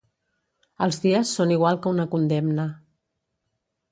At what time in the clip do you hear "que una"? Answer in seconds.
1.83-2.07